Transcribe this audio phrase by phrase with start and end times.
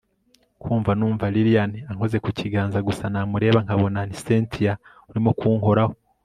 [0.61, 4.73] kumva numva lilian ankoze kukiganza, gusa namureba nkabona ni cyntia
[5.09, 5.93] urimo kunkoraho